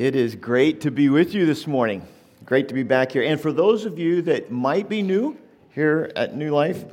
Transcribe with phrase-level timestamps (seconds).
[0.00, 2.08] It is great to be with you this morning.
[2.46, 3.22] Great to be back here.
[3.22, 5.36] And for those of you that might be new
[5.74, 6.86] here at New Life,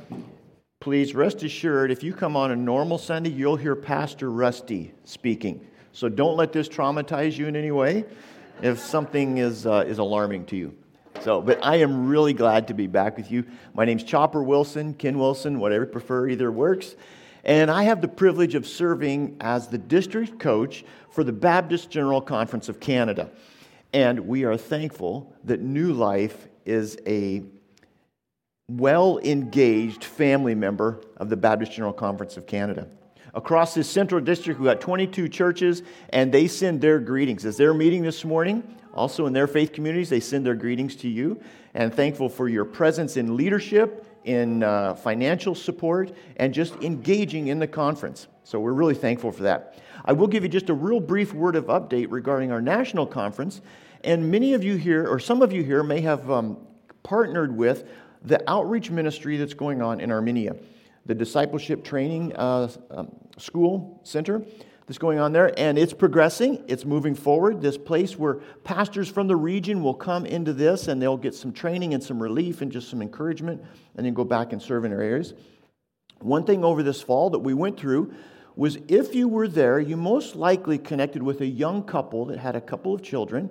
[0.78, 5.66] please rest assured if you come on a normal Sunday, you'll hear Pastor Rusty speaking.
[5.92, 8.04] So don't let this traumatize you in any way
[8.60, 10.76] if something is, uh, is alarming to you.
[11.22, 13.46] So, but I am really glad to be back with you.
[13.72, 16.94] My name's Chopper Wilson, Ken Wilson, whatever you prefer, either works.
[17.44, 22.20] And I have the privilege of serving as the district coach for the Baptist General
[22.20, 23.30] Conference of Canada.
[23.92, 27.42] And we are thankful that New Life is a
[28.68, 32.86] well engaged family member of the Baptist General Conference of Canada.
[33.34, 37.44] Across this central district, we've got 22 churches, and they send their greetings.
[37.44, 38.62] As they're meeting this morning,
[38.92, 41.40] also in their faith communities, they send their greetings to you.
[41.74, 47.58] And thankful for your presence in leadership in uh, financial support, and just engaging in
[47.58, 48.28] the conference.
[48.44, 49.78] So we're really thankful for that.
[50.04, 53.62] I will give you just a real brief word of update regarding our national conference.
[54.04, 56.58] And many of you here, or some of you here, may have um,
[57.02, 57.88] partnered with
[58.22, 60.56] the outreach ministry that's going on in Armenia,
[61.06, 64.42] the discipleship training uh, um, school center
[64.88, 66.64] that's going on there, and it's progressing.
[66.66, 67.60] It's moving forward.
[67.60, 71.52] This place where pastors from the region will come into this and they'll get some
[71.52, 73.62] training and some relief and just some encouragement
[73.96, 75.34] and then go back and serve in their areas.
[76.20, 78.14] One thing over this fall that we went through
[78.56, 82.56] was if you were there, you most likely connected with a young couple that had
[82.56, 83.50] a couple of children.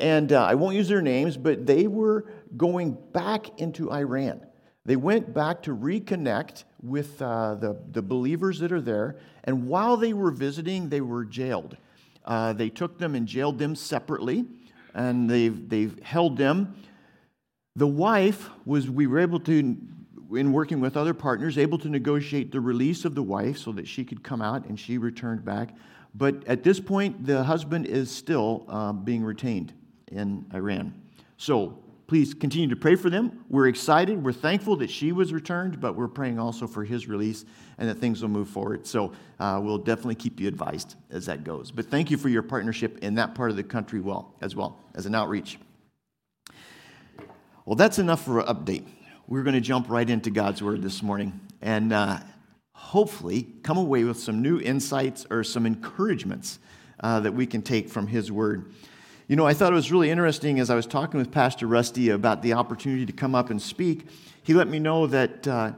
[0.00, 2.26] And uh, I won't use their names, but they were
[2.58, 4.42] going back into Iran.
[4.86, 9.16] They went back to reconnect with uh, the, the believers that are there.
[9.44, 11.76] And while they were visiting, they were jailed.
[12.24, 14.44] Uh, they took them and jailed them separately,
[14.94, 16.74] and they've, they've held them.
[17.76, 19.76] The wife was, we were able to,
[20.32, 23.88] in working with other partners, able to negotiate the release of the wife so that
[23.88, 25.74] she could come out and she returned back.
[26.14, 29.72] But at this point, the husband is still uh, being retained
[30.12, 30.94] in Iran.
[31.36, 33.44] So please continue to pray for them.
[33.48, 34.22] We're excited.
[34.22, 37.44] We're thankful that she was returned, but we're praying also for his release
[37.78, 38.86] and that things will move forward.
[38.86, 41.70] So uh, we'll definitely keep you advised as that goes.
[41.70, 44.78] But thank you for your partnership in that part of the country well as well
[44.94, 45.58] as an outreach.
[47.64, 48.86] Well, that's enough for an update.
[49.26, 52.18] We're going to jump right into God's word this morning and uh,
[52.72, 56.58] hopefully come away with some new insights or some encouragements
[57.00, 58.70] uh, that we can take from his word.
[59.26, 62.10] You know, I thought it was really interesting as I was talking with Pastor Rusty
[62.10, 64.06] about the opportunity to come up and speak.
[64.42, 65.72] He let me know that uh,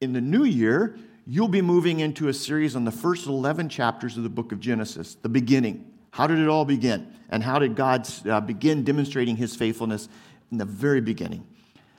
[0.00, 4.16] in the new year, you'll be moving into a series on the first 11 chapters
[4.16, 5.88] of the book of Genesis, the beginning.
[6.10, 7.14] How did it all begin?
[7.28, 10.08] And how did God uh, begin demonstrating his faithfulness
[10.50, 11.46] in the very beginning?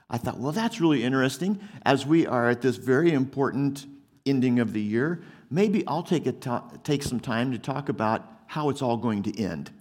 [0.09, 1.61] I thought, well, that's really interesting.
[1.85, 3.85] As we are at this very important
[4.25, 8.29] ending of the year, maybe I'll take, a to- take some time to talk about
[8.47, 9.71] how it's all going to end.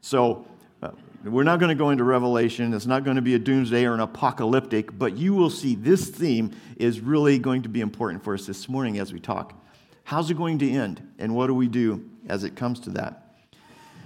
[0.00, 0.46] So
[0.82, 0.90] uh,
[1.24, 2.72] we're not going to go into Revelation.
[2.74, 6.08] It's not going to be a doomsday or an apocalyptic, but you will see this
[6.08, 9.54] theme is really going to be important for us this morning as we talk.
[10.04, 11.06] How's it going to end?
[11.18, 13.22] And what do we do as it comes to that?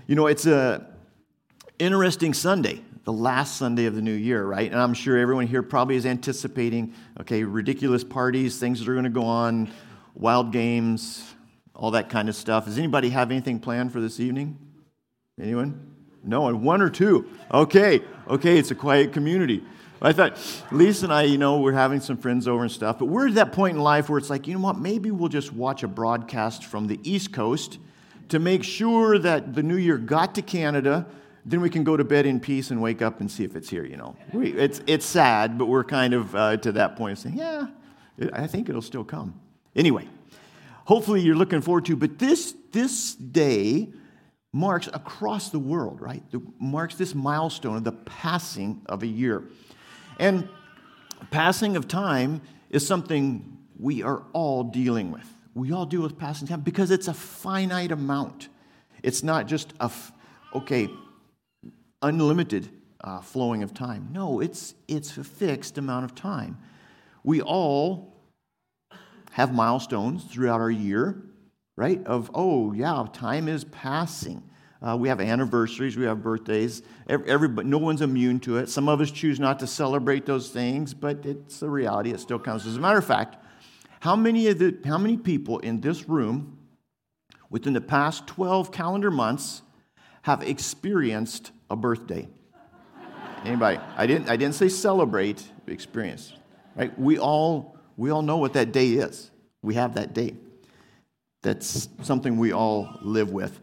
[0.06, 0.86] You know, it's a
[1.78, 4.70] interesting Sunday, the last Sunday of the new year, right?
[4.70, 9.04] And I'm sure everyone here probably is anticipating, okay, ridiculous parties, things that are going
[9.04, 9.70] to go on,
[10.14, 11.24] wild games,
[11.74, 12.66] all that kind of stuff.
[12.66, 14.58] Does anybody have anything planned for this evening?
[15.40, 15.86] Anyone?
[16.22, 17.26] No, and one or two.
[17.52, 19.64] Okay, okay, it's a quiet community.
[20.02, 20.38] I thought
[20.70, 23.34] Lisa and I, you know, we're having some friends over and stuff, but we're at
[23.34, 25.88] that point in life where it's like, you know what, maybe we'll just watch a
[25.88, 27.78] broadcast from the East Coast
[28.28, 31.06] to make sure that the new year got to Canada.
[31.44, 33.68] Then we can go to bed in peace and wake up and see if it's
[33.68, 34.16] here, you know.
[34.32, 37.66] We, it's, it's sad, but we're kind of uh, to that point of saying, yeah,
[38.32, 39.40] I think it'll still come.
[39.74, 40.06] Anyway,
[40.84, 43.88] hopefully you're looking forward to, but this, this day,
[44.52, 46.22] marks across the world, right?
[46.30, 49.44] The, marks this milestone of the passing of a year.
[50.18, 50.48] And
[51.30, 55.26] passing of time is something we are all dealing with.
[55.54, 58.48] We all deal with passing time because it's a finite amount.
[59.02, 59.90] It's not just a,
[60.54, 60.88] okay,
[62.02, 62.68] unlimited
[63.02, 64.08] uh, flowing of time.
[64.12, 66.58] No, it's, it's a fixed amount of time.
[67.22, 68.16] We all
[69.32, 71.22] have milestones throughout our year
[71.80, 72.06] right?
[72.06, 74.42] Of, oh, yeah, time is passing.
[74.82, 76.82] Uh, we have anniversaries, we have birthdays.
[77.08, 78.68] Everybody, no one's immune to it.
[78.68, 82.10] Some of us choose not to celebrate those things, but it's a reality.
[82.10, 82.66] It still counts.
[82.66, 83.38] As a matter of fact,
[84.00, 86.58] how many, of the, how many people in this room
[87.48, 89.62] within the past 12 calendar months
[90.20, 92.28] have experienced a birthday?
[93.46, 93.80] Anybody?
[93.96, 96.34] I didn't, I didn't say celebrate, experience.
[96.76, 96.98] Right?
[96.98, 99.30] We all, we all know what that day is.
[99.62, 100.34] We have that day.
[101.42, 103.60] That's something we all live with.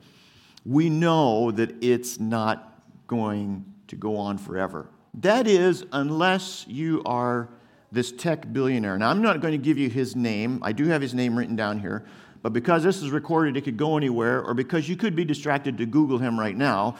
[0.68, 4.89] we know that it's not going to go on forever.
[5.13, 7.47] That is, unless you are
[7.89, 8.97] this tech billionaire.
[8.97, 10.59] Now, I'm not going to give you his name.
[10.62, 12.06] I do have his name written down here.
[12.41, 15.77] But because this is recorded, it could go anywhere, or because you could be distracted
[15.77, 16.97] to Google him right now,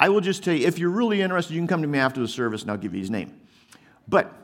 [0.00, 2.20] I will just tell you if you're really interested, you can come to me after
[2.20, 3.40] the service and I'll give you his name.
[4.08, 4.34] But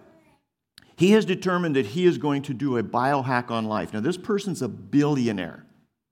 [1.00, 3.94] he has determined that he is going to do a biohack on life.
[3.94, 5.64] Now, this person's a billionaire,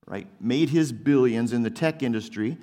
[0.07, 0.27] right?
[0.41, 2.57] Made his billions in the tech industry.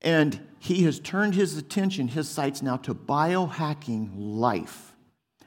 [0.00, 4.94] And he has turned his attention, his sights now to biohacking life,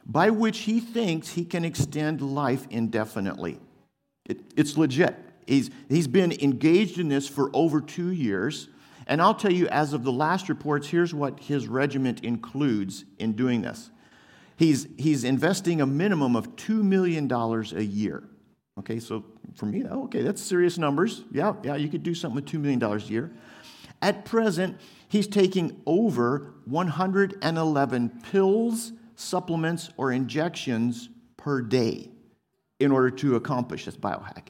[0.06, 3.58] by which he thinks he can extend life indefinitely.
[4.28, 5.16] It, it's legit.
[5.48, 8.70] He's, he's been engaged in this for over two years.
[9.08, 13.34] And I'll tell you, as of the last reports, here's what his regiment includes in
[13.34, 13.90] doing this.
[14.58, 18.24] He's, he's investing a minimum of $2 million a year.
[18.80, 19.26] Okay, so
[19.56, 21.24] for me, oh, okay, that's serious numbers.
[21.32, 23.32] Yeah, yeah, you could do something with $2 million a year.
[24.02, 32.10] At present, he's taking over 111 pills, supplements, or injections per day
[32.80, 34.48] in order to accomplish this biohack.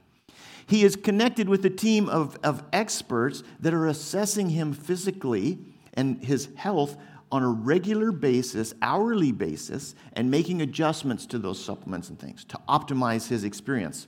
[0.67, 5.59] He is connected with a team of, of experts that are assessing him physically
[5.93, 6.97] and his health
[7.35, 12.59] on a regular basis, hourly basis, and making adjustments to those supplements and things to
[12.67, 14.07] optimize his experience.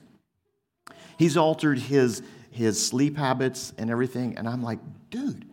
[1.18, 4.78] He's altered his, his sleep habits and everything, and I'm like,
[5.10, 5.44] dude,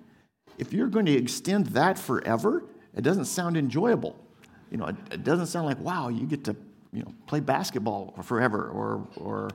[0.58, 2.64] if you're going to extend that forever,
[2.96, 4.16] it doesn't sound enjoyable.
[4.72, 6.56] You know, it, it doesn't sound like, wow, you get to
[6.92, 9.50] you know, play basketball forever or, or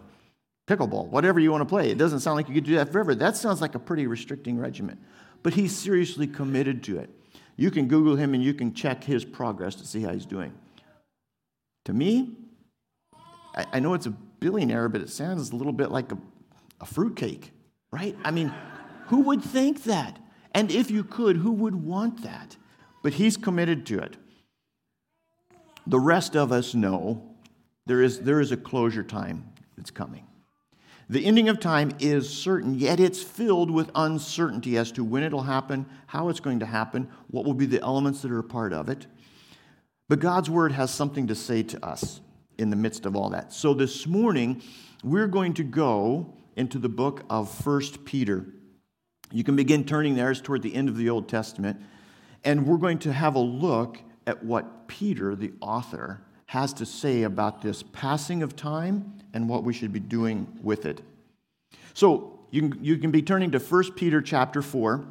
[0.66, 1.90] pickleball, whatever you want to play.
[1.90, 3.14] It doesn't sound like you could do that forever.
[3.14, 4.98] That sounds like a pretty restricting regimen.
[5.42, 7.10] But he's seriously committed to it.
[7.60, 10.54] You can Google him and you can check his progress to see how he's doing.
[11.84, 12.30] To me,
[13.54, 16.16] I, I know it's a billionaire, but it sounds a little bit like a,
[16.80, 17.52] a fruitcake,
[17.90, 18.16] right?
[18.24, 18.50] I mean,
[19.08, 20.18] who would think that?
[20.54, 22.56] And if you could, who would want that?
[23.02, 24.16] But he's committed to it.
[25.86, 27.36] The rest of us know
[27.84, 30.26] there is, there is a closure time that's coming.
[31.10, 35.42] The ending of time is certain, yet it's filled with uncertainty as to when it'll
[35.42, 38.72] happen, how it's going to happen, what will be the elements that are a part
[38.72, 39.08] of it.
[40.08, 42.20] But God's word has something to say to us
[42.58, 43.52] in the midst of all that.
[43.52, 44.62] So this morning,
[45.02, 48.46] we're going to go into the book of First Peter.
[49.32, 51.82] You can begin turning there, it's toward the end of the Old Testament.
[52.44, 53.98] And we're going to have a look
[54.28, 59.62] at what Peter, the author, has to say about this passing of time and what
[59.62, 61.00] we should be doing with it.
[61.94, 65.06] So you can, you can be turning to 1 Peter chapter 4.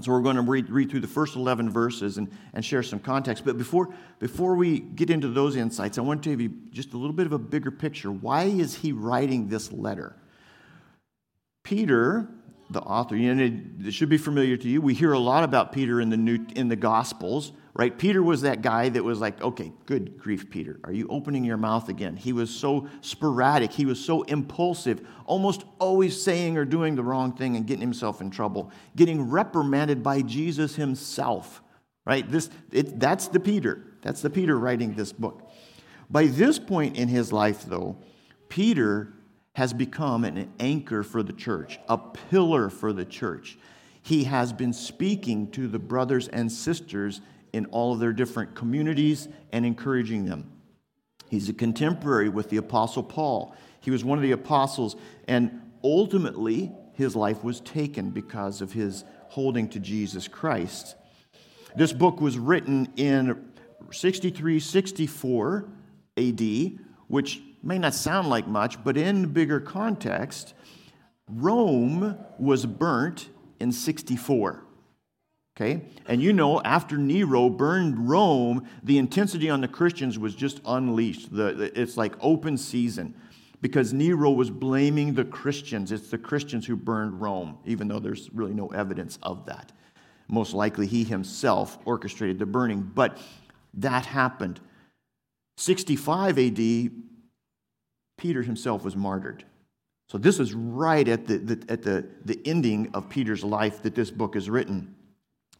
[0.00, 2.98] So we're going to read, read through the first 11 verses and, and share some
[2.98, 3.44] context.
[3.44, 3.90] But before,
[4.20, 7.26] before we get into those insights, I want to give you just a little bit
[7.26, 8.10] of a bigger picture.
[8.10, 10.16] Why is he writing this letter?
[11.62, 12.26] Peter,
[12.70, 14.80] the author, you know, it should be familiar to you.
[14.80, 17.98] We hear a lot about Peter in the, New, in the Gospels right?
[17.98, 20.78] Peter was that guy that was like, okay, good grief, Peter.
[20.84, 22.16] Are you opening your mouth again?
[22.16, 23.72] He was so sporadic.
[23.72, 28.20] He was so impulsive, almost always saying or doing the wrong thing and getting himself
[28.20, 31.62] in trouble, getting reprimanded by Jesus himself,
[32.04, 32.30] right?
[32.30, 33.84] This, it, that's the Peter.
[34.02, 35.50] That's the Peter writing this book.
[36.08, 37.96] By this point in his life, though,
[38.48, 39.12] Peter
[39.54, 43.58] has become an anchor for the church, a pillar for the church.
[44.02, 47.20] He has been speaking to the brothers and sisters
[47.54, 50.50] in all of their different communities and encouraging them.
[51.30, 53.54] He's a contemporary with the Apostle Paul.
[53.80, 54.96] He was one of the apostles,
[55.28, 60.96] and ultimately, his life was taken because of his holding to Jesus Christ.
[61.76, 63.50] This book was written in
[63.92, 65.68] 63 64
[66.16, 66.42] AD,
[67.06, 70.54] which may not sound like much, but in bigger context,
[71.28, 73.28] Rome was burnt
[73.60, 74.63] in 64.
[75.56, 75.82] Okay?
[76.06, 81.34] And you know, after Nero burned Rome, the intensity on the Christians was just unleashed.
[81.34, 83.14] The, it's like open season
[83.60, 85.92] because Nero was blaming the Christians.
[85.92, 89.70] It's the Christians who burned Rome, even though there's really no evidence of that.
[90.28, 93.18] Most likely, he himself orchestrated the burning, but
[93.74, 94.60] that happened.
[95.56, 96.90] 65 AD,
[98.18, 99.44] Peter himself was martyred.
[100.08, 103.94] So, this is right at the, the, at the, the ending of Peter's life that
[103.94, 104.94] this book is written.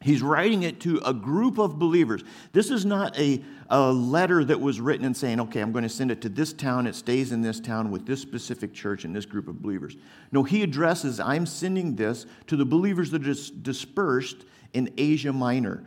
[0.01, 2.23] He's writing it to a group of believers.
[2.53, 5.89] This is not a, a letter that was written and saying, okay, I'm going to
[5.89, 6.87] send it to this town.
[6.87, 9.97] It stays in this town with this specific church and this group of believers.
[10.31, 15.85] No, he addresses, I'm sending this to the believers that are dispersed in Asia Minor.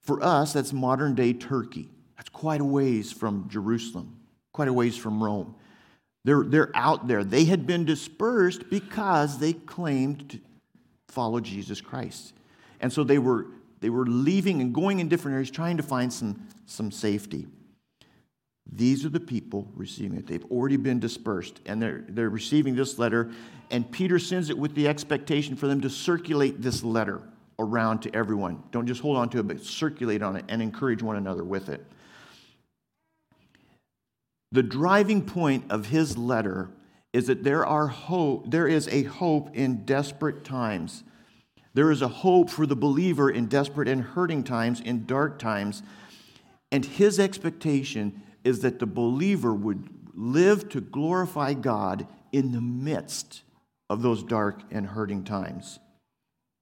[0.00, 1.88] For us, that's modern day Turkey.
[2.16, 4.18] That's quite a ways from Jerusalem,
[4.52, 5.54] quite a ways from Rome.
[6.24, 7.22] They're, they're out there.
[7.22, 10.40] They had been dispersed because they claimed to
[11.08, 12.32] follow Jesus Christ.
[12.82, 13.46] And so they were,
[13.80, 17.46] they were leaving and going in different areas trying to find some, some safety.
[18.70, 20.26] These are the people receiving it.
[20.26, 23.30] They've already been dispersed, and they're, they're receiving this letter.
[23.70, 27.22] And Peter sends it with the expectation for them to circulate this letter
[27.58, 28.62] around to everyone.
[28.70, 31.68] Don't just hold on to it, but circulate on it and encourage one another with
[31.68, 31.84] it.
[34.52, 36.70] The driving point of his letter
[37.12, 41.04] is that there, are hope, there is a hope in desperate times.
[41.74, 45.82] There is a hope for the believer in desperate and hurting times, in dark times.
[46.70, 53.42] And his expectation is that the believer would live to glorify God in the midst
[53.88, 55.78] of those dark and hurting times.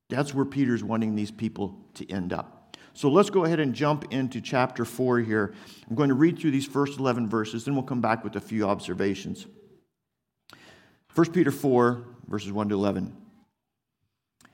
[0.08, 2.76] That's where Peter's wanting these people to end up.
[2.92, 5.54] So let's go ahead and jump into chapter 4 here.
[5.88, 8.40] I'm going to read through these first 11 verses, then we'll come back with a
[8.40, 9.46] few observations.
[11.14, 13.16] 1 Peter 4, verses 1 to 11.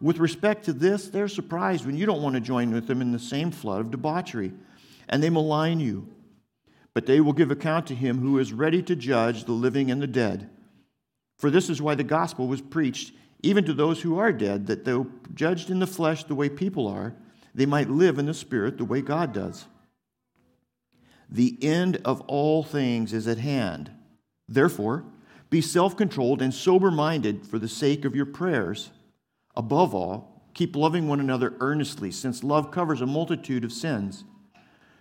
[0.00, 3.12] With respect to this, they're surprised when you don't want to join with them in
[3.12, 4.52] the same flood of debauchery,
[5.08, 6.08] and they malign you.
[6.94, 10.00] But they will give account to him who is ready to judge the living and
[10.00, 10.50] the dead.
[11.38, 13.12] For this is why the gospel was preached
[13.42, 16.88] even to those who are dead, that though judged in the flesh the way people
[16.88, 17.14] are,
[17.54, 19.66] they might live in the spirit the way God does.
[21.30, 23.90] The end of all things is at hand.
[24.48, 25.04] Therefore,
[25.50, 28.90] be self controlled and sober minded for the sake of your prayers.
[29.58, 34.22] Above all, keep loving one another earnestly, since love covers a multitude of sins.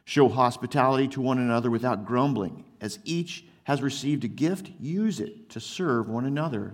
[0.03, 2.65] Show hospitality to one another without grumbling.
[2.81, 6.73] As each has received a gift, use it to serve one another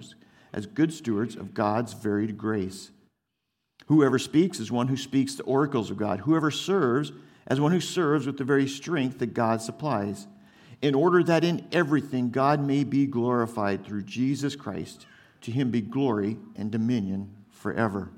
[0.54, 2.92] as good stewards of God's varied grace.
[3.88, 6.22] Whoever speaks is one who speaks the oracles of God.
[6.22, 7.12] Whoever serves,
[7.48, 10.28] as one who serves with the very strength that God supplies,
[10.82, 15.06] in order that in everything God may be glorified through Jesus Christ.
[15.42, 18.10] To him be glory and dominion forever.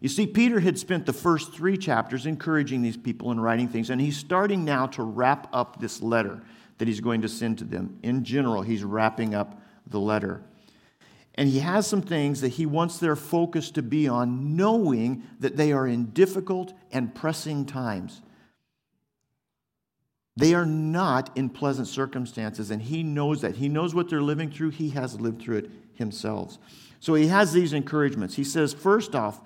[0.00, 3.90] You see, Peter had spent the first three chapters encouraging these people and writing things,
[3.90, 6.42] and he's starting now to wrap up this letter
[6.78, 7.98] that he's going to send to them.
[8.02, 10.42] In general, he's wrapping up the letter.
[11.36, 15.56] And he has some things that he wants their focus to be on, knowing that
[15.56, 18.22] they are in difficult and pressing times.
[20.36, 23.56] They are not in pleasant circumstances, and he knows that.
[23.56, 26.58] He knows what they're living through, he has lived through it himself.
[27.02, 28.36] So he has these encouragements.
[28.36, 29.40] He says, first off,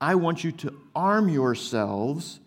[0.00, 2.40] I want you to arm yourselves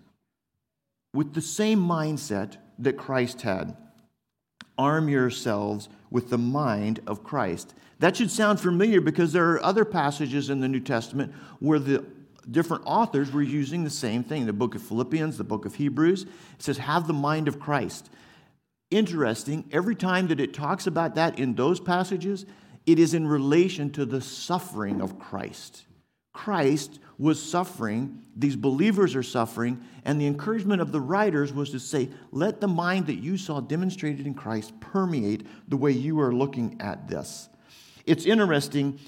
[1.13, 3.77] with the same mindset that Christ had.
[4.77, 7.73] Arm yourselves with the mind of Christ.
[8.00, 12.03] That should sound familiar because there are other passages in the New Testament where the
[12.50, 14.45] different authors were using the same thing.
[14.45, 18.09] The book of Philippians, the book of Hebrews, it says, Have the mind of Christ.
[18.89, 22.45] Interesting, every time that it talks about that in those passages,
[22.85, 25.85] it is in relation to the suffering of Christ.
[26.33, 31.79] Christ was suffering, these believers are suffering, and the encouragement of the writers was to
[31.79, 36.33] say, let the mind that you saw demonstrated in Christ permeate the way you are
[36.33, 37.50] looking at this.
[38.05, 39.00] It's interesting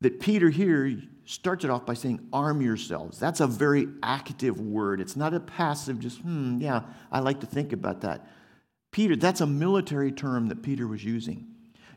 [0.00, 3.18] that Peter here starts it off by saying, arm yourselves.
[3.18, 5.00] That's a very active word.
[5.00, 8.28] It's not a passive, just, hmm, yeah, I like to think about that.
[8.92, 11.49] Peter, that's a military term that Peter was using.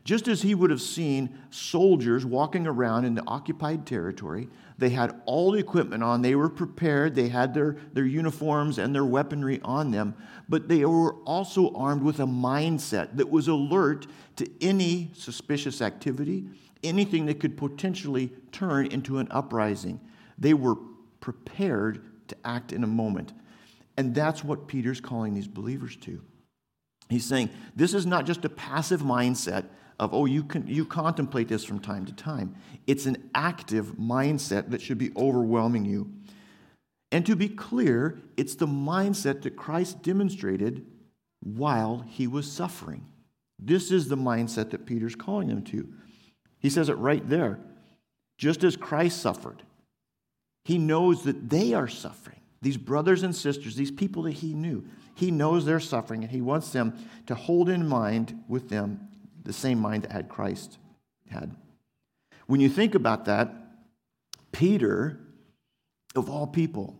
[0.04, 5.18] Just as he would have seen soldiers walking around in the occupied territory, they had
[5.24, 9.60] all the equipment on, they were prepared, they had their, their uniforms and their weaponry
[9.64, 10.14] on them,
[10.46, 14.06] but they were also armed with a mindset that was alert
[14.36, 16.50] to any suspicious activity,
[16.82, 19.98] anything that could potentially turn into an uprising.
[20.36, 20.76] They were
[21.20, 23.32] prepared to act in a moment.
[23.96, 26.20] And that's what Peter's calling these believers to.
[27.08, 29.66] He's saying this is not just a passive mindset
[29.98, 32.54] of, oh, you, can, you contemplate this from time to time.
[32.86, 36.10] It's an active mindset that should be overwhelming you.
[37.12, 40.84] And to be clear, it's the mindset that Christ demonstrated
[41.42, 43.06] while he was suffering.
[43.58, 45.88] This is the mindset that Peter's calling them to.
[46.58, 47.60] He says it right there.
[48.36, 49.62] Just as Christ suffered,
[50.64, 52.40] he knows that they are suffering.
[52.62, 54.84] These brothers and sisters, these people that he knew,
[55.14, 56.96] he knows they're suffering, and he wants them
[57.26, 59.08] to hold in mind with them
[59.44, 60.78] the same mind that had Christ
[61.30, 61.54] had.
[62.46, 63.54] When you think about that,
[64.52, 65.24] Peter
[66.14, 66.96] of all people,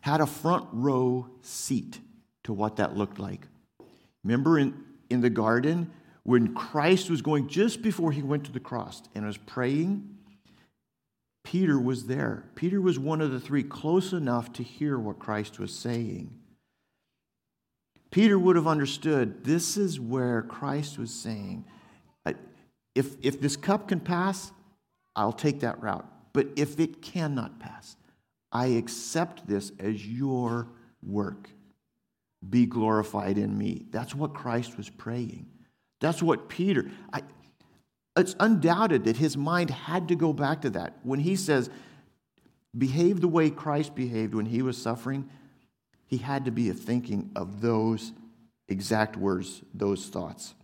[0.00, 2.00] had a front row seat
[2.44, 3.46] to what that looked like.
[4.22, 5.90] Remember in, in the garden
[6.22, 10.16] when Christ was going just before he went to the cross and was praying?
[11.44, 12.44] Peter was there.
[12.56, 16.38] Peter was one of the three close enough to hear what Christ was saying.
[18.10, 21.64] Peter would have understood this is where Christ was saying,
[22.94, 24.52] if, if this cup can pass,
[25.14, 26.06] I'll take that route.
[26.32, 27.96] But if it cannot pass,
[28.50, 30.68] I accept this as your
[31.02, 31.50] work.
[32.48, 33.84] Be glorified in me.
[33.90, 35.46] That's what Christ was praying.
[36.00, 37.22] That's what Peter, I,
[38.16, 40.96] it's undoubted that his mind had to go back to that.
[41.02, 41.68] When he says,
[42.76, 45.28] behave the way Christ behaved when he was suffering,
[46.06, 48.12] he had to be thinking of those
[48.68, 50.54] exact words, those thoughts.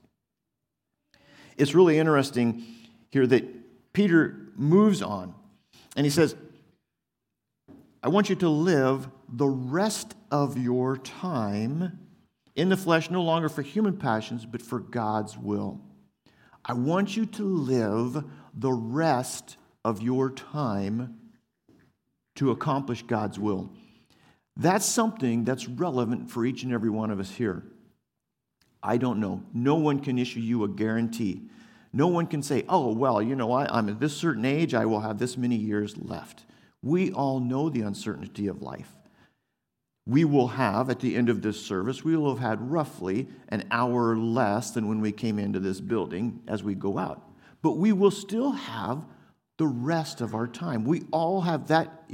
[1.57, 2.65] It's really interesting
[3.11, 5.35] here that Peter moves on
[5.97, 6.35] and he says,
[8.03, 11.99] I want you to live the rest of your time
[12.55, 15.81] in the flesh, no longer for human passions, but for God's will.
[16.65, 21.19] I want you to live the rest of your time
[22.37, 23.73] to accomplish God's will.
[24.57, 27.65] That's something that's relevant for each and every one of us here.
[28.83, 29.43] I don't know.
[29.55, 31.43] No one can issue you a guarantee.
[31.93, 33.71] No one can say, oh, well, you know what?
[33.71, 36.45] I'm at this certain age, I will have this many years left.
[36.83, 38.95] We all know the uncertainty of life
[40.07, 43.65] we will have, at the end of this service, we will have had roughly an
[43.71, 47.23] hour less than when we came into this building as we go out.
[47.63, 49.05] But we will still have
[49.59, 50.85] the rest of our time.
[50.85, 52.05] We all have that,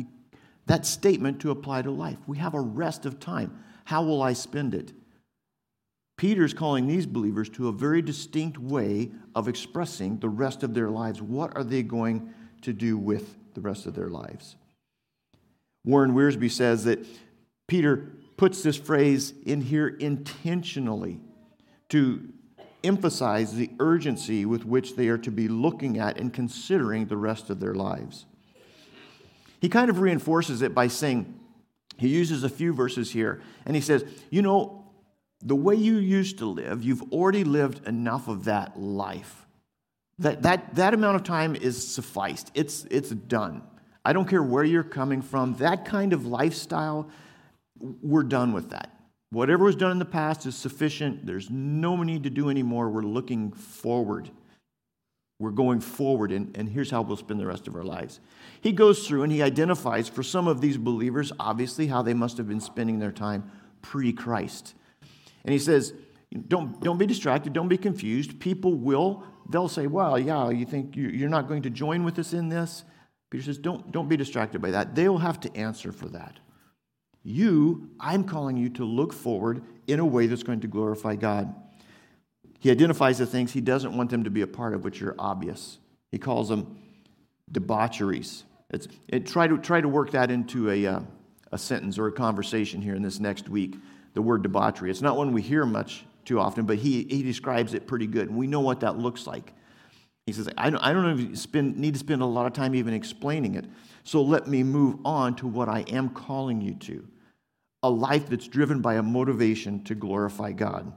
[0.69, 2.19] that statement to apply to life.
[2.27, 3.63] We have a rest of time.
[3.85, 4.93] How will I spend it?
[6.17, 10.91] Peter's calling these believers to a very distinct way of expressing the rest of their
[10.91, 11.23] lives.
[11.23, 12.33] What are they going
[12.63, 14.57] to do with the rest of their lives?
[15.85, 17.07] Warren Wiersbe says that
[17.67, 21.21] Peter puts this phrase in here intentionally
[21.89, 22.29] to
[22.85, 27.49] emphasize the urgency with which they are to be looking at and considering the rest
[27.49, 28.27] of their lives.
[29.61, 31.35] He kind of reinforces it by saying,
[31.97, 34.85] he uses a few verses here, and he says, You know,
[35.40, 39.47] the way you used to live, you've already lived enough of that life.
[40.21, 43.62] That, that, that amount of time is sufficed, it's, it's done.
[44.05, 47.11] I don't care where you're coming from, that kind of lifestyle
[47.79, 48.92] we're done with that.
[49.31, 51.27] Whatever was done in the past is sufficient.
[51.27, 52.88] There's no need to do anymore.
[52.88, 54.31] We're looking forward.
[55.38, 58.21] We're going forward, and, and here's how we'll spend the rest of our lives.
[58.61, 62.37] He goes through and he identifies for some of these believers, obviously, how they must
[62.38, 63.51] have been spending their time
[63.83, 64.75] pre Christ.
[65.44, 65.92] And he says,
[66.49, 68.38] don't, don't be distracted, don't be confused.
[68.38, 72.33] People will, they'll say, Well, yeah, you think you're not going to join with us
[72.33, 72.85] in this?
[73.31, 74.94] Peter says, Don't, don't be distracted by that.
[74.94, 76.38] They will have to answer for that.
[77.23, 81.55] You, I'm calling you to look forward in a way that's going to glorify God.
[82.61, 85.14] He identifies the things he doesn't want them to be a part of, which are
[85.18, 85.79] obvious.
[86.11, 86.79] He calls them
[87.53, 88.45] debaucheries.
[88.71, 91.01] It's, it, try, to, try to work that into a, uh,
[91.53, 93.77] a sentence or a conversation here in this next week.
[94.15, 94.91] The word debauchery.
[94.91, 98.29] It's not one we hear much too often, but he, he describes it pretty good.
[98.29, 99.53] And we know what that looks like.
[100.27, 102.93] He says, I don't, I don't spend, need to spend a lot of time even
[102.93, 103.65] explaining it.
[104.05, 107.09] So let me move on to what I am calling you to
[107.83, 110.93] a life that's driven by a motivation to glorify God.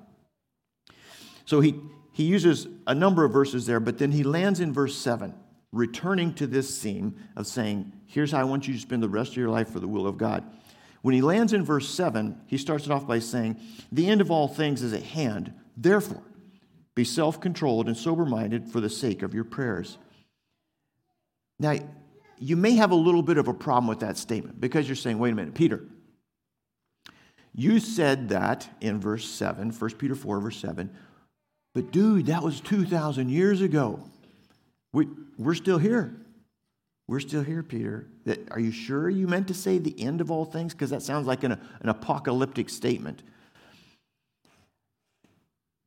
[1.46, 1.80] So he,
[2.12, 5.34] he uses a number of verses there, but then he lands in verse 7,
[5.72, 9.32] returning to this theme of saying, Here's how I want you to spend the rest
[9.32, 10.44] of your life for the will of God.
[11.02, 13.60] When he lands in verse 7, he starts it off by saying,
[13.92, 15.54] The end of all things is at hand.
[15.78, 16.24] Therefore,
[16.94, 19.98] be self controlled and sober minded for the sake of your prayers.
[21.60, 21.78] Now,
[22.38, 25.20] you may have a little bit of a problem with that statement because you're saying,
[25.20, 25.86] wait a minute, Peter,
[27.54, 30.90] you said that in verse 7, 1 Peter 4, verse 7.
[31.74, 34.00] But dude, that was 2,000 years ago.
[34.94, 36.16] We, we're still here.
[37.08, 38.08] We're still here, Peter.
[38.52, 40.74] Are you sure you meant to say the end of all things?
[40.74, 43.24] Because that sounds like an, an apocalyptic statement.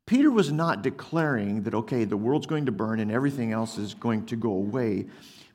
[0.07, 3.95] Peter was not declaring that, okay, the world's going to burn and everything else is
[3.95, 5.07] going to go away.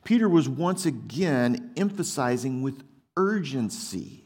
[0.02, 2.82] Peter was once again emphasizing with
[3.16, 4.24] urgency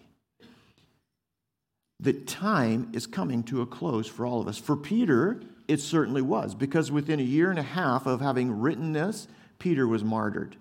[2.00, 4.58] that time is coming to a close for all of us.
[4.58, 8.92] For Peter, it certainly was, because within a year and a half of having written
[8.92, 10.56] this, Peter was martyred.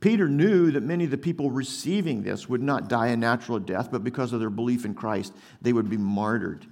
[0.00, 3.90] Peter knew that many of the people receiving this would not die a natural death,
[3.90, 6.66] but because of their belief in Christ, they would be martyred.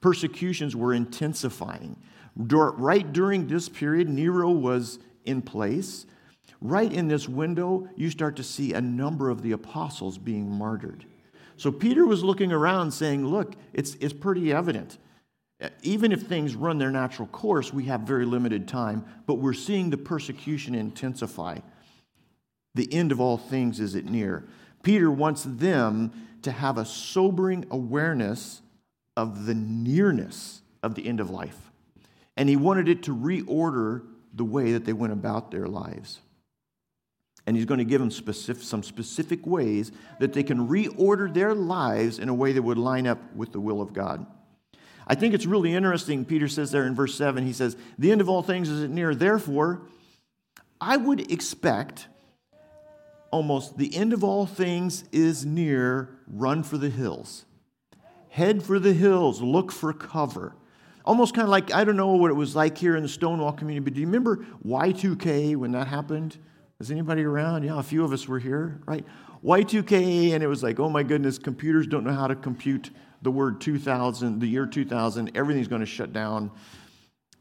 [0.00, 1.96] Persecutions were intensifying.
[2.36, 6.06] Right during this period, Nero was in place.
[6.62, 11.04] Right in this window, you start to see a number of the apostles being martyred.
[11.56, 14.96] So Peter was looking around saying, Look, it's, it's pretty evident.
[15.60, 19.52] Uh, even if things run their natural course, we have very limited time, but we're
[19.52, 21.58] seeing the persecution intensify.
[22.74, 24.44] The end of all things is at near.
[24.82, 28.62] Peter wants them to have a sobering awareness
[29.16, 31.70] of the nearness of the end of life.
[32.36, 36.20] And he wanted it to reorder the way that they went about their lives.
[37.46, 41.54] And he's going to give them specific, some specific ways that they can reorder their
[41.54, 44.24] lives in a way that would line up with the will of God.
[45.10, 46.24] I think it's really interesting.
[46.24, 49.12] Peter says there in verse 7, he says, The end of all things is near.
[49.12, 49.82] Therefore,
[50.80, 52.06] I would expect
[53.32, 56.10] almost the end of all things is near.
[56.28, 57.44] Run for the hills.
[58.28, 59.42] Head for the hills.
[59.42, 60.54] Look for cover.
[61.04, 63.52] Almost kind of like, I don't know what it was like here in the Stonewall
[63.52, 66.38] community, but do you remember Y2K when that happened?
[66.78, 67.64] Is anybody around?
[67.64, 69.04] Yeah, a few of us were here, right?
[69.44, 72.90] Y2K, and it was like, oh my goodness, computers don't know how to compute
[73.22, 75.36] the word 2000, the year 2000.
[75.36, 76.50] Everything's going to shut down.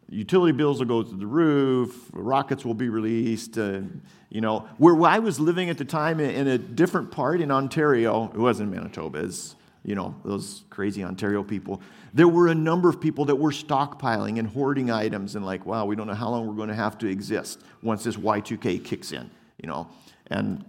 [0.09, 2.09] Utility bills will go through the roof.
[2.13, 3.57] Rockets will be released.
[3.57, 3.81] Uh,
[4.29, 8.25] you know, where I was living at the time in a different part in Ontario,
[8.25, 11.81] it wasn't Manitoba, it's, you know, those crazy Ontario people.
[12.13, 15.85] There were a number of people that were stockpiling and hoarding items and like, wow,
[15.85, 19.11] we don't know how long we're going to have to exist once this Y2K kicks
[19.11, 19.29] in,
[19.61, 19.87] you know.
[20.27, 20.65] And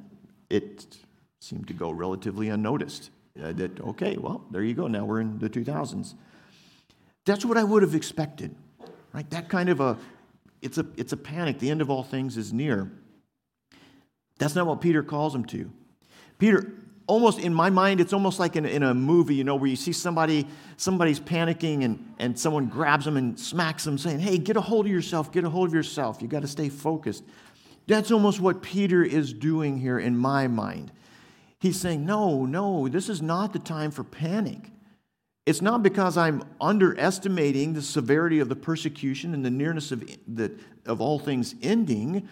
[0.48, 0.86] it
[1.40, 3.10] seemed to go relatively unnoticed.
[3.40, 4.86] Uh, that, okay, well, there you go.
[4.86, 6.14] Now we're in the 2000s.
[7.24, 8.54] That's what I would have expected,
[9.12, 9.28] right?
[9.30, 9.98] That kind of a,
[10.62, 11.58] it's a, it's a panic.
[11.58, 12.90] The end of all things is near.
[14.38, 15.70] That's not what Peter calls them to.
[16.38, 16.72] Peter
[17.10, 19.74] almost in my mind, it's almost like in, in a movie, you know, where you
[19.74, 24.56] see somebody, somebody's panicking and, and someone grabs them and smacks them, saying, Hey, get
[24.56, 26.22] a hold of yourself, get a hold of yourself.
[26.22, 27.24] You got to stay focused.
[27.88, 30.92] That's almost what Peter is doing here in my mind.
[31.60, 34.70] He's saying, No, no, this is not the time for panic.
[35.46, 40.52] It's not because I'm underestimating the severity of the persecution and the nearness of, the,
[40.86, 42.28] of all things ending,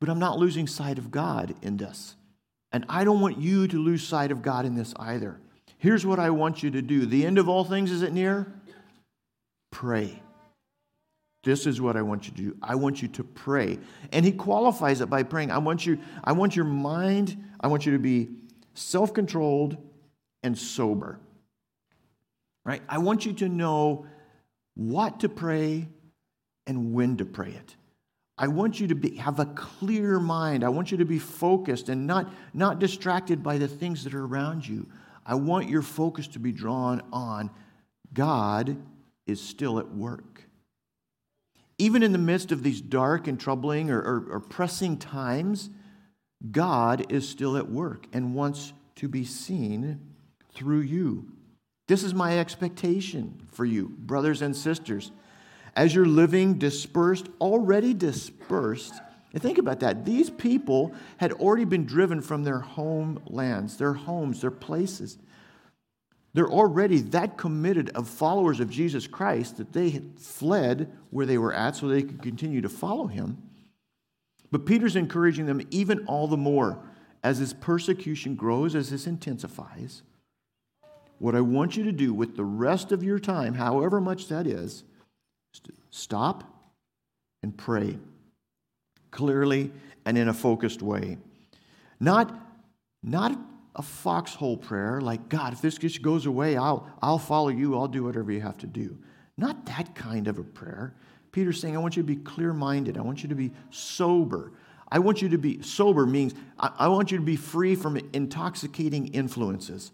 [0.00, 2.16] but I'm not losing sight of God in this.
[2.72, 5.38] And I don't want you to lose sight of God in this either.
[5.78, 7.06] Here's what I want you to do.
[7.06, 8.52] The end of all things, is it near?
[9.70, 10.20] Pray.
[11.42, 12.56] This is what I want you to do.
[12.62, 13.78] I want you to pray.
[14.12, 15.50] And he qualifies it by praying.
[15.50, 18.28] I want you, I want your mind, I want you to be
[18.74, 19.76] self-controlled
[20.42, 21.18] and sober.
[22.64, 22.82] Right?
[22.88, 24.06] I want you to know
[24.74, 25.88] what to pray
[26.66, 27.76] and when to pray it.
[28.38, 30.64] I want you to be, have a clear mind.
[30.64, 34.24] I want you to be focused and not, not distracted by the things that are
[34.24, 34.88] around you.
[35.26, 37.50] I want your focus to be drawn on
[38.14, 38.78] God
[39.26, 40.44] is still at work.
[41.76, 45.70] Even in the midst of these dark and troubling or, or, or pressing times,
[46.50, 50.00] God is still at work and wants to be seen
[50.54, 51.32] through you.
[51.88, 55.10] This is my expectation for you, brothers and sisters
[55.76, 58.94] as you're living dispersed, already dispersed.
[59.32, 60.04] And think about that.
[60.04, 65.18] These people had already been driven from their homelands, their homes, their places.
[66.32, 71.52] They're already that committed of followers of Jesus Christ that they fled where they were
[71.52, 73.38] at so they could continue to follow him.
[74.50, 76.78] But Peter's encouraging them even all the more
[77.22, 80.02] as this persecution grows, as this intensifies.
[81.18, 84.46] What I want you to do with the rest of your time, however much that
[84.46, 84.84] is,
[85.90, 86.44] Stop
[87.42, 87.98] and pray
[89.10, 89.72] clearly
[90.04, 91.18] and in a focused way.
[91.98, 92.32] Not,
[93.02, 93.38] not
[93.74, 97.88] a foxhole prayer like, God, if this just goes away, I'll, I'll follow you, I'll
[97.88, 98.98] do whatever you have to do.
[99.36, 100.94] Not that kind of a prayer.
[101.32, 104.52] Peter's saying, I want you to be clear minded, I want you to be sober.
[104.92, 107.96] I want you to be sober means I, I want you to be free from
[108.12, 109.92] intoxicating influences.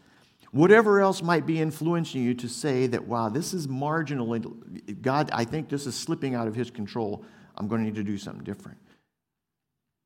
[0.52, 4.38] Whatever else might be influencing you to say that, wow, this is marginal.
[5.02, 7.24] God, I think this is slipping out of his control.
[7.56, 8.78] I'm going to need to do something different.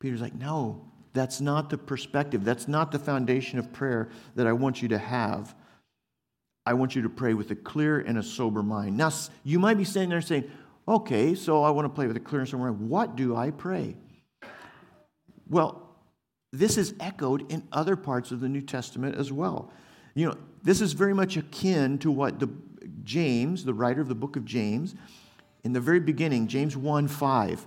[0.00, 2.44] Peter's like, no, that's not the perspective.
[2.44, 5.54] That's not the foundation of prayer that I want you to have.
[6.66, 8.96] I want you to pray with a clear and a sober mind.
[8.96, 9.10] Now,
[9.44, 10.50] you might be sitting there saying,
[10.86, 12.88] okay, so I want to play with a clear and sober mind.
[12.88, 13.96] What do I pray?
[15.48, 15.90] Well,
[16.52, 19.72] this is echoed in other parts of the New Testament as well.
[20.14, 22.48] You know, this is very much akin to what the
[23.04, 24.94] James, the writer of the book of James,
[25.64, 27.66] in the very beginning, James 1 5,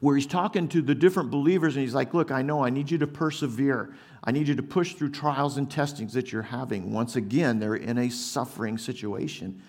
[0.00, 2.90] where he's talking to the different believers and he's like, Look, I know I need
[2.90, 3.94] you to persevere.
[4.24, 6.92] I need you to push through trials and testings that you're having.
[6.92, 9.62] Once again, they're in a suffering situation.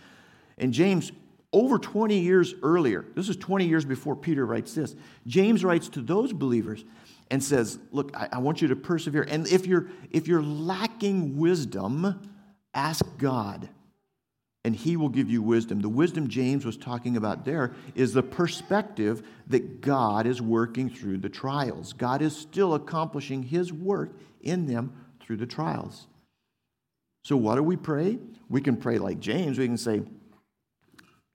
[0.58, 1.12] And James
[1.54, 4.96] over 20 years earlier, this is 20 years before Peter writes this,
[5.28, 6.84] James writes to those believers
[7.30, 9.24] and says, Look, I, I want you to persevere.
[9.24, 12.20] And if you're, if you're lacking wisdom,
[12.74, 13.70] ask God
[14.66, 15.82] and he will give you wisdom.
[15.82, 21.18] The wisdom James was talking about there is the perspective that God is working through
[21.18, 21.94] the trials.
[21.94, 24.12] God is still accomplishing his work
[24.42, 26.08] in them through the trials.
[27.24, 28.20] So, what do we pray?
[28.50, 29.58] We can pray like James.
[29.58, 30.02] We can say,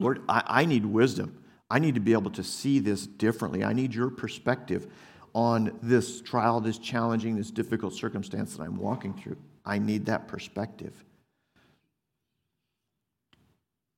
[0.01, 1.43] Lord, I, I need wisdom.
[1.71, 3.65] I need to be able to see this differently.
[3.65, 4.87] I need your perspective
[5.35, 9.37] on this trial, this challenging, this difficult circumstance that I'm walking through.
[9.65, 11.05] I need that perspective.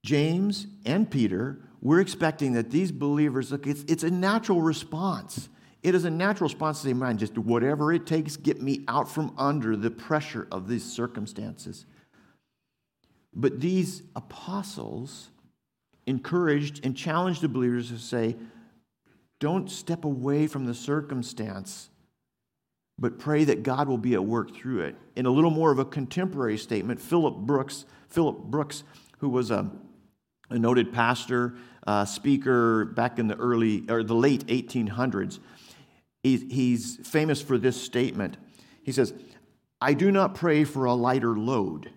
[0.04, 5.48] James and Peter, we're expecting that these believers, look, it's, it's a natural response.
[5.82, 9.08] It is a natural response to say, man, just whatever it takes, get me out
[9.08, 11.86] from under the pressure of these circumstances.
[13.32, 15.28] But these apostles
[16.10, 18.36] encouraged and challenged the believers to say,
[19.38, 21.88] don't step away from the circumstance,
[22.98, 24.96] but pray that God will be at work through it.
[25.16, 28.84] In a little more of a contemporary statement, Philip Brooks, Philip Brooks,
[29.18, 29.70] who was a
[30.50, 31.54] a noted pastor,
[31.86, 35.38] uh, speaker back in the early or the late 1800s.
[36.22, 38.36] He's, he's famous for this statement.
[38.82, 39.14] He says,
[39.80, 41.90] I do not pray for a lighter load,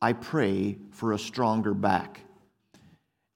[0.00, 2.22] I pray for a stronger back.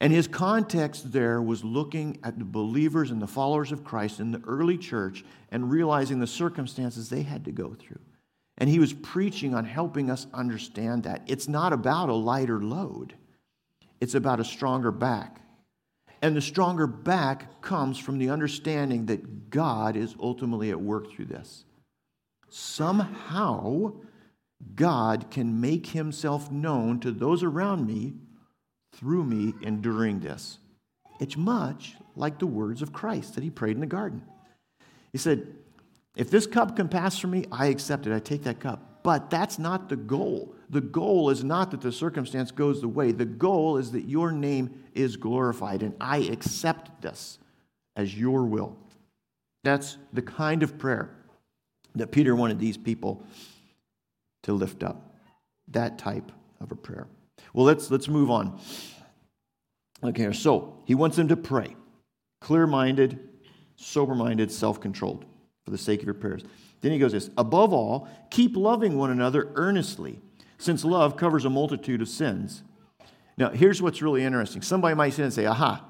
[0.02, 4.32] And his context there was looking at the believers and the followers of Christ in
[4.32, 8.00] the early church and realizing the circumstances they had to go through.
[8.58, 11.22] And he was preaching on helping us understand that.
[11.28, 13.14] It's not about a lighter load,
[14.00, 15.40] it's about a stronger back.
[16.20, 21.26] And the stronger back comes from the understanding that God is ultimately at work through
[21.26, 21.64] this.
[22.48, 23.92] Somehow,
[24.74, 28.14] God can make himself known to those around me
[28.92, 30.58] through me enduring this.
[31.20, 34.22] It's much like the words of Christ that he prayed in the garden.
[35.12, 35.46] He said,
[36.16, 38.14] If this cup can pass from me, I accept it.
[38.14, 39.02] I take that cup.
[39.02, 40.54] But that's not the goal.
[40.70, 43.12] The goal is not that the circumstance goes the way.
[43.12, 47.38] The goal is that your name is glorified, and I accept this
[47.96, 48.76] as your will.
[49.64, 51.10] That's the kind of prayer
[51.94, 53.24] that Peter wanted these people
[54.44, 55.14] to lift up.
[55.68, 57.06] That type of a prayer.
[57.52, 58.58] Well, let's, let's move on.
[60.02, 61.76] Okay, so he wants them to pray
[62.40, 63.20] clear minded,
[63.76, 65.24] sober minded, self controlled
[65.64, 66.42] for the sake of your prayers.
[66.80, 70.20] Then he goes this above all, keep loving one another earnestly,
[70.58, 72.62] since love covers a multitude of sins.
[73.38, 74.62] Now, here's what's really interesting.
[74.62, 75.84] Somebody might sit and say, aha,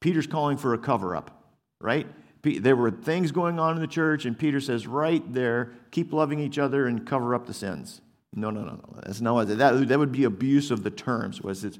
[0.00, 1.44] Peter's calling for a cover up,
[1.80, 2.06] right?
[2.42, 6.40] There were things going on in the church, and Peter says, right there, keep loving
[6.40, 8.00] each other and cover up the sins.
[8.34, 9.00] No, no, no, no.
[9.04, 11.40] That's not what that, that would be abuse of the terms.
[11.40, 11.78] Was it?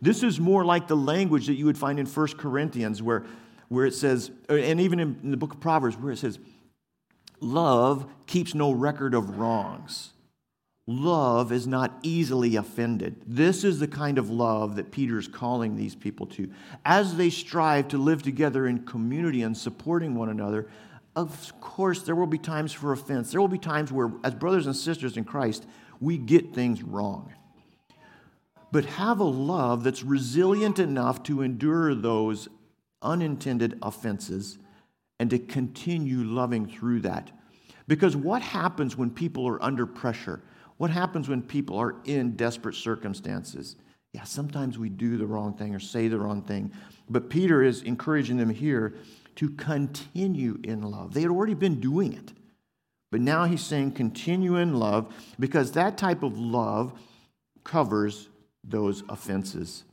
[0.00, 3.24] This is more like the language that you would find in 1 Corinthians, where,
[3.68, 6.40] where it says, uh, and even in the book of Proverbs, where it says,
[7.40, 10.12] Love keeps no record of wrongs.
[10.88, 13.22] Love is not easily offended.
[13.26, 16.50] This is the kind of love that Peter is calling these people to.
[16.84, 20.68] As they strive to live together in community and supporting one another,
[21.14, 23.30] of course, there will be times for offense.
[23.30, 25.66] There will be times where, as brothers and sisters in Christ,
[26.02, 27.32] we get things wrong.
[28.72, 32.48] But have a love that's resilient enough to endure those
[33.00, 34.58] unintended offenses
[35.20, 37.30] and to continue loving through that.
[37.86, 40.42] Because what happens when people are under pressure?
[40.78, 43.76] What happens when people are in desperate circumstances?
[44.12, 46.72] Yeah, sometimes we do the wrong thing or say the wrong thing.
[47.08, 48.94] But Peter is encouraging them here
[49.36, 51.14] to continue in love.
[51.14, 52.32] They had already been doing it.
[53.12, 56.98] But now he's saying continue in love because that type of love
[57.62, 58.30] covers
[58.64, 59.84] those offenses.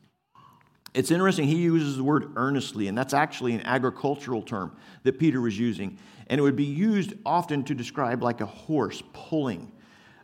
[0.93, 5.41] It's interesting, he uses the word earnestly, and that's actually an agricultural term that Peter
[5.41, 5.99] was using.
[6.27, 9.73] And it would be used often to describe like a horse pulling.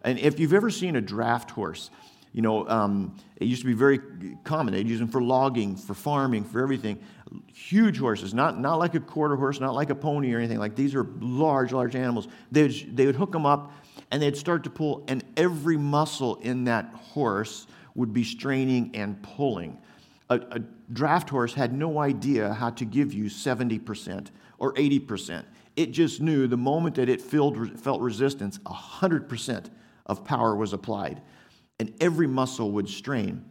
[0.01, 1.89] And if you've ever seen a draft horse,
[2.35, 3.99] you know, um, it used to be very
[4.43, 4.73] common.
[4.73, 6.99] They'd use them for logging, for farming, for everything.
[7.53, 10.59] Huge horses, not, not like a quarter horse, not like a pony or anything.
[10.59, 12.27] Like these are large, large animals.
[12.51, 13.71] They would, they would hook them up
[14.11, 19.19] and they'd start to pull, and every muscle in that horse would be straining and
[19.23, 19.79] pulling
[20.29, 20.59] a, a
[20.91, 25.43] draft horse had no idea how to give you 70% or 80%.
[25.75, 29.69] It just knew the moment that it felt, felt resistance, 100%
[30.05, 31.21] of power was applied,
[31.79, 33.45] and every muscle would strain.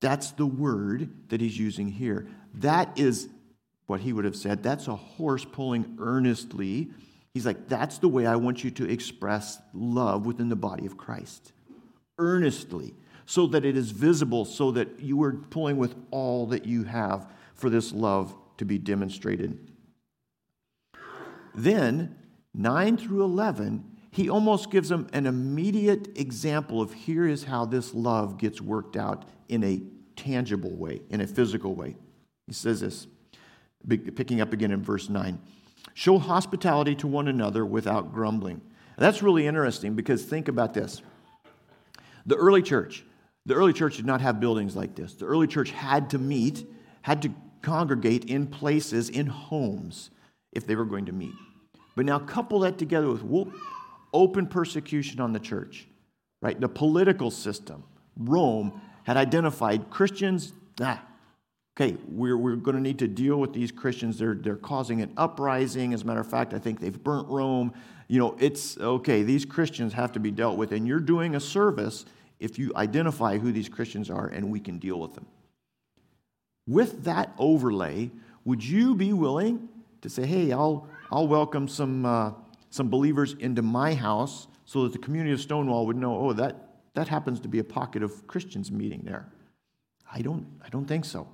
[0.00, 2.26] That's the word that he's using here.
[2.54, 3.28] That is
[3.86, 4.62] what he would have said.
[4.62, 6.90] That's a horse pulling earnestly.
[7.34, 10.96] He's like, that's the way I want you to express love within the body of
[10.96, 11.52] Christ.
[12.18, 12.94] Earnestly
[13.30, 17.30] so that it is visible, so that you are pulling with all that you have
[17.54, 19.70] for this love to be demonstrated.
[21.54, 22.16] Then,
[22.54, 27.94] 9 through 11, he almost gives them an immediate example of here is how this
[27.94, 29.82] love gets worked out in a
[30.16, 31.96] tangible way, in a physical way.
[32.46, 33.06] He says this,
[33.88, 35.38] picking up again in verse 9
[35.94, 38.60] Show hospitality to one another without grumbling.
[38.96, 41.02] That's really interesting because think about this.
[42.26, 43.04] The early church,
[43.46, 45.14] the early church did not have buildings like this.
[45.14, 46.66] The early church had to meet,
[47.02, 47.30] had to
[47.62, 50.10] congregate in places, in homes,
[50.52, 51.34] if they were going to meet.
[51.96, 53.54] But now couple that together with whoop,
[54.12, 55.86] open persecution on the church,
[56.42, 56.60] right?
[56.60, 57.84] The political system,
[58.16, 61.02] Rome had identified Christians, ah,
[61.76, 64.18] okay, we're, we're going to need to deal with these Christians.
[64.18, 65.94] They're, they're causing an uprising.
[65.94, 67.72] As a matter of fact, I think they've burnt Rome.
[68.08, 70.72] You know, it's okay, these Christians have to be dealt with.
[70.72, 72.04] And you're doing a service
[72.38, 75.26] if you identify who these Christians are and we can deal with them.
[76.66, 78.10] With that overlay,
[78.44, 79.68] would you be willing
[80.02, 82.32] to say, hey, I'll, I'll welcome some, uh,
[82.70, 86.56] some believers into my house so that the community of Stonewall would know, oh, that,
[86.94, 89.26] that happens to be a pocket of Christians meeting there?
[90.12, 91.28] I don't, I don't think so.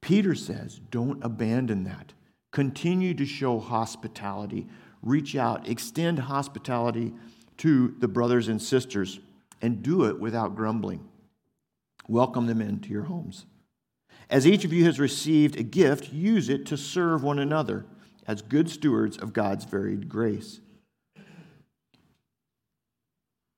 [0.00, 2.12] Peter says, don't abandon that.
[2.52, 4.66] Continue to show hospitality.
[5.02, 7.12] Reach out, extend hospitality
[7.58, 9.20] to the brothers and sisters,
[9.60, 11.06] and do it without grumbling.
[12.08, 13.46] Welcome them into your homes.
[14.30, 17.84] As each of you has received a gift, use it to serve one another
[18.26, 20.60] as good stewards of God's varied grace.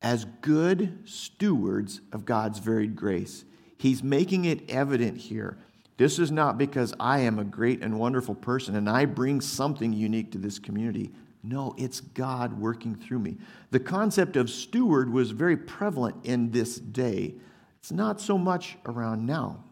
[0.00, 3.44] As good stewards of God's varied grace.
[3.78, 5.58] He's making it evident here.
[5.96, 9.92] This is not because I am a great and wonderful person and I bring something
[9.92, 11.12] unique to this community.
[11.42, 13.38] No, it's God working through me.
[13.70, 17.34] The concept of steward was very prevalent in this day.
[17.80, 19.64] It's not so much around now.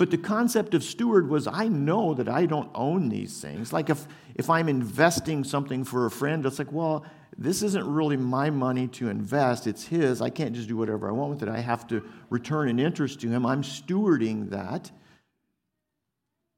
[0.00, 3.70] But the concept of steward was I know that I don't own these things.
[3.70, 7.04] Like if, if I'm investing something for a friend, it's like, well,
[7.36, 10.22] this isn't really my money to invest, it's his.
[10.22, 11.50] I can't just do whatever I want with it.
[11.50, 13.44] I have to return an interest to him.
[13.44, 14.90] I'm stewarding that.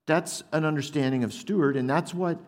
[0.06, 2.38] That's an understanding of steward, and that's what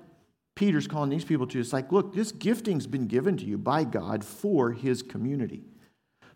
[0.54, 1.58] Peter's calling these people to.
[1.58, 5.64] It's like, look, this gifting's been given to you by God for his community.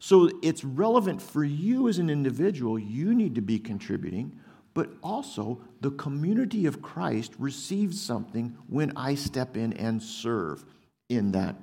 [0.00, 2.76] So it's relevant for you as an individual.
[2.76, 4.40] You need to be contributing
[4.78, 10.64] but also the community of Christ receives something when I step in and serve
[11.08, 11.56] in that.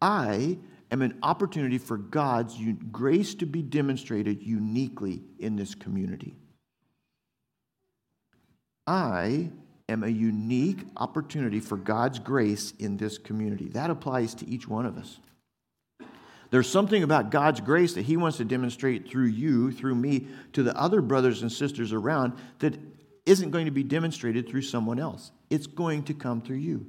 [0.00, 0.56] I
[0.92, 2.56] am an opportunity for God's
[2.92, 6.36] grace to be demonstrated uniquely in this community.
[8.86, 9.50] I
[9.88, 13.70] am a unique opportunity for God's grace in this community.
[13.70, 15.18] That applies to each one of us.
[16.50, 20.62] There's something about God's grace that He wants to demonstrate through you, through me, to
[20.62, 22.76] the other brothers and sisters around that
[23.24, 25.30] isn't going to be demonstrated through someone else.
[25.48, 26.86] It's going to come through you.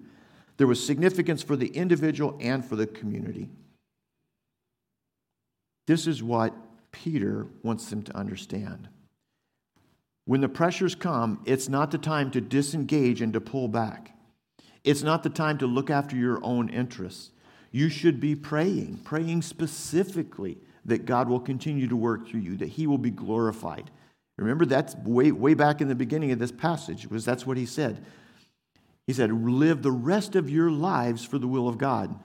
[0.58, 3.50] There was significance for the individual and for the community.
[5.88, 6.54] This is what
[6.91, 8.89] Peter wants them to understand.
[10.26, 14.15] When the pressures come, it's not the time to disengage and to pull back.
[14.84, 17.32] It's not the time to look after your own interests
[17.72, 22.70] you should be praying, praying specifically that God will continue to work through you, that
[22.70, 23.90] He will be glorified.
[24.38, 27.66] Remember, that's way, way back in the beginning of this passage, was that's what he
[27.66, 28.04] said.
[29.06, 32.20] He said, live the rest of your lives for the will of God.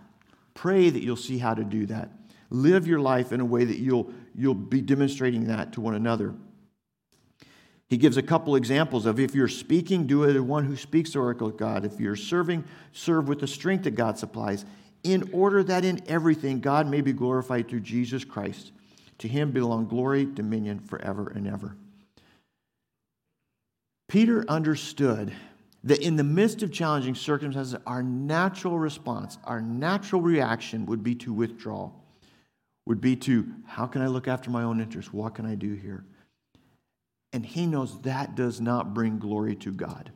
[0.54, 2.10] Pray that you'll see how to do that.
[2.48, 6.34] Live your life in a way that you'll, you'll be demonstrating that to one another.
[7.88, 11.12] He gives a couple examples of if you're speaking, do it to one who speaks
[11.12, 11.84] the oracle of God.
[11.84, 14.64] If you're serving, serve with the strength that God supplies
[15.06, 18.72] in order that in everything God may be glorified through Jesus Christ.
[19.18, 21.76] To him belong glory, dominion forever and ever.
[24.08, 25.32] Peter understood
[25.84, 31.14] that in the midst of challenging circumstances, our natural response, our natural reaction would be
[31.14, 31.90] to withdraw,
[32.86, 35.12] would be to, how can I look after my own interests?
[35.12, 36.04] What can I do here?
[37.32, 40.10] And he knows that does not bring glory to God.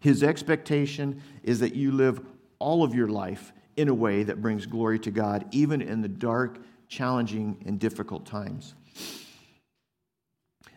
[0.00, 2.20] His expectation is that you live
[2.58, 6.08] all of your life in a way that brings glory to God, even in the
[6.08, 6.58] dark,
[6.88, 8.74] challenging, and difficult times.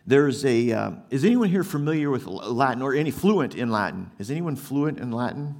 [0.06, 4.10] There's a, uh, is anyone here familiar with Latin or any fluent in Latin?
[4.18, 5.54] Is anyone fluent in Latin?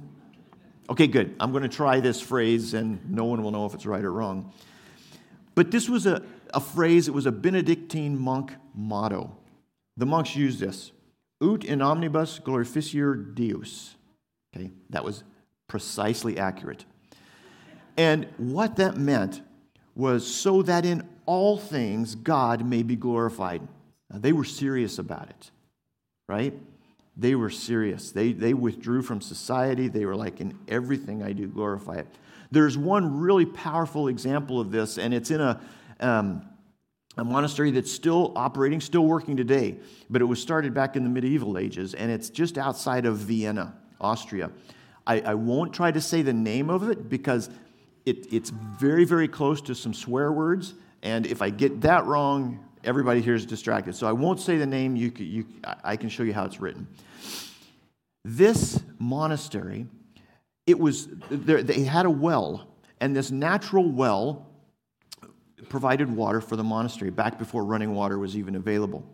[0.89, 1.35] Okay, good.
[1.39, 4.11] I'm going to try this phrase and no one will know if it's right or
[4.11, 4.51] wrong.
[5.53, 9.37] But this was a, a phrase, it was a Benedictine monk motto.
[9.97, 10.93] The monks used this
[11.41, 13.95] Ut in omnibus glorificetur Deus.
[14.55, 15.23] Okay, that was
[15.67, 16.85] precisely accurate.
[17.99, 19.41] And what that meant
[19.93, 23.61] was so that in all things God may be glorified.
[24.09, 25.51] Now, they were serious about it,
[26.25, 26.53] right?
[27.17, 28.11] They were serious.
[28.11, 29.89] They, they withdrew from society.
[29.89, 32.07] They were like, in everything I do, glorify it.
[32.51, 35.59] There's one really powerful example of this, and it's in a,
[35.99, 36.43] um,
[37.17, 39.75] a monastery that's still operating, still working today,
[40.09, 43.75] but it was started back in the medieval ages, and it's just outside of Vienna,
[43.99, 44.51] Austria.
[45.05, 47.49] I, I won't try to say the name of it because
[48.05, 50.73] it, it's very, very close to some swear words,
[51.03, 53.95] and if I get that wrong, everybody here is distracted.
[53.95, 55.45] So I won't say the name, you, you,
[55.83, 56.87] I can show you how it's written.
[58.25, 59.87] This monastery,
[60.65, 62.67] it was, they had a well,
[62.99, 64.47] and this natural well
[65.67, 69.05] provided water for the monastery back before running water was even available.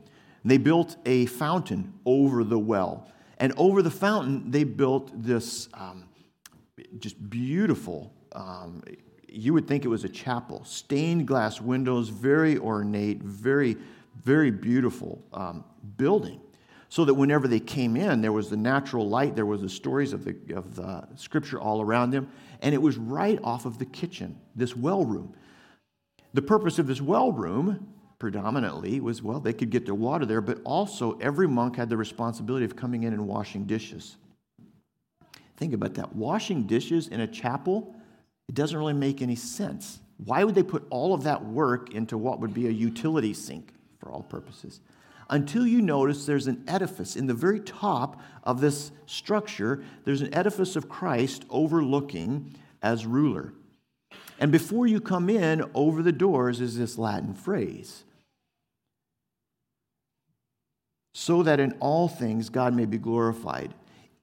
[0.44, 3.10] They built a fountain over the well.
[3.40, 6.06] And over the fountain, they built this um,
[7.00, 8.84] just beautiful, um,
[9.28, 13.78] you would think it was a chapel, stained glass windows, very ornate, very,
[14.24, 15.64] very beautiful um,
[15.98, 16.40] building.
[16.90, 20.14] So that whenever they came in, there was the natural light, there was the stories
[20.14, 22.30] of the, of the scripture all around them,
[22.62, 25.34] and it was right off of the kitchen, this well room.
[26.34, 27.88] The purpose of this well room
[28.20, 31.98] predominantly was well, they could get their water there, but also every monk had the
[31.98, 34.16] responsibility of coming in and washing dishes.
[35.58, 36.16] Think about that.
[36.16, 37.95] Washing dishes in a chapel,
[38.48, 40.00] it doesn't really make any sense.
[40.24, 43.74] Why would they put all of that work into what would be a utility sink
[44.00, 44.80] for all purposes?
[45.30, 50.34] Until you notice there's an edifice in the very top of this structure, there's an
[50.34, 53.54] edifice of Christ overlooking as ruler.
[54.39, 58.04] And before you come in, over the doors is this Latin phrase
[61.16, 63.74] so that in all things God may be glorified.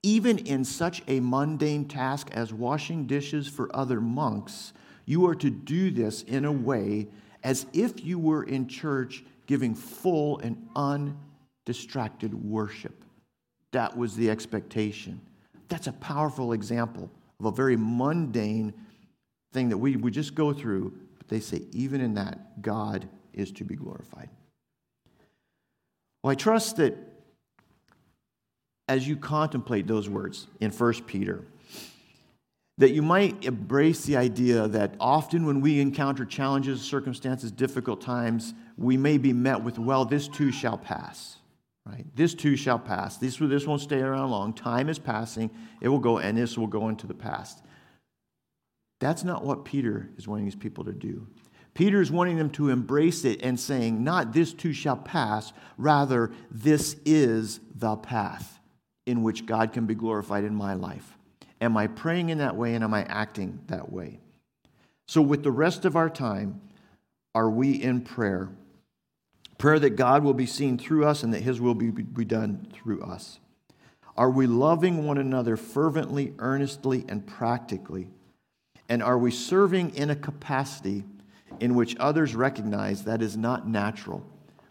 [0.02, 4.72] Even in such a mundane task as washing dishes for other monks,
[5.06, 7.08] you are to do this in a way
[7.44, 13.04] as if you were in church giving full and undistracted worship.
[13.72, 15.20] That was the expectation.
[15.68, 18.72] That's a powerful example of a very mundane
[19.52, 23.50] thing that we, we just go through, but they say, even in that, God is
[23.52, 24.28] to be glorified.
[26.22, 26.96] Well, I trust that
[28.92, 31.42] as you contemplate those words in 1 Peter,
[32.76, 38.52] that you might embrace the idea that often when we encounter challenges, circumstances, difficult times,
[38.76, 41.38] we may be met with, well, this too shall pass.
[41.86, 42.04] Right?
[42.14, 43.16] This too shall pass.
[43.16, 44.52] This, this won't stay around long.
[44.52, 45.50] Time is passing.
[45.80, 47.62] It will go, and this will go into the past.
[49.00, 51.26] That's not what Peter is wanting his people to do.
[51.72, 56.30] Peter is wanting them to embrace it and saying, not this too shall pass, rather,
[56.50, 58.58] this is the path
[59.06, 61.16] in which God can be glorified in my life.
[61.60, 64.18] Am I praying in that way and am I acting that way?
[65.06, 66.60] So, with the rest of our time,
[67.34, 68.50] are we in prayer?
[69.58, 72.66] Prayer that God will be seen through us and that His will be, be done
[72.72, 73.38] through us.
[74.16, 78.08] Are we loving one another fervently, earnestly, and practically?
[78.88, 81.04] And are we serving in a capacity
[81.60, 84.26] in which others recognize that is not natural,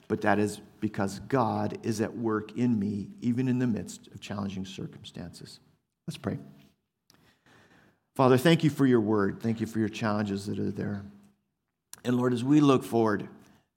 [0.07, 4.19] but that is because God is at work in me, even in the midst of
[4.19, 5.59] challenging circumstances?
[6.07, 6.39] Let's pray.
[8.15, 9.39] Father, thank you for your word.
[9.41, 11.05] Thank you for your challenges that are there.
[12.03, 13.29] And Lord, as we look forward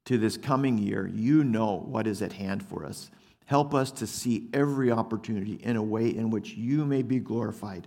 [0.07, 3.11] to this coming year, you know what is at hand for us.
[3.47, 7.87] Help us to see every opportunity in a way in which you may be glorified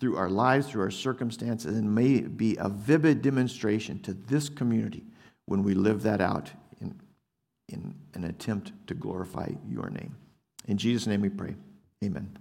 [0.00, 5.04] through our lives, through our circumstances, and may be a vivid demonstration to this community
[5.44, 6.50] when we live that out
[7.68, 10.16] in an attempt to glorify your name.
[10.66, 11.54] In Jesus' name we pray.
[12.04, 12.38] Amen.